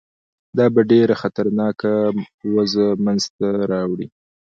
[0.57, 1.91] دا به ډېره خطرناکه
[2.53, 4.07] وضع منځته راوړي.